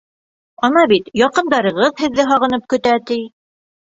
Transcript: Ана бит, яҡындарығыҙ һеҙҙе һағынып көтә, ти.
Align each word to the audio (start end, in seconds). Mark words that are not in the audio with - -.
Ана 0.67 0.85
бит, 0.91 1.11
яҡындарығыҙ 1.21 2.01
һеҙҙе 2.05 2.27
һағынып 2.31 2.65
көтә, 2.75 2.95
ти. 3.11 3.21